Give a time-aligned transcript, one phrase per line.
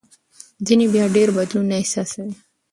[0.65, 2.33] ځینې بیا ډېر بدلون نه احساسوي.